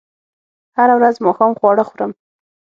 هره 0.77 0.93
ورځ 0.99 1.15
ماښام 1.25 1.51
خواړه 1.59 1.83
خورم 1.89 2.11